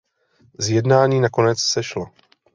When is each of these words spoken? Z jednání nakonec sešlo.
Z 0.59 0.69
jednání 0.69 1.19
nakonec 1.19 1.59
sešlo. 1.59 2.05